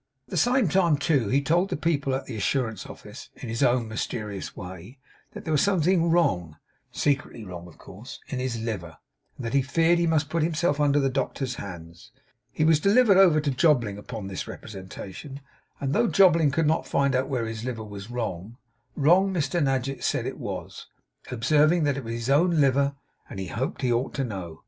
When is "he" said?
1.27-1.43, 9.53-9.61, 9.99-10.07, 12.51-12.65, 23.39-23.49, 23.83-23.93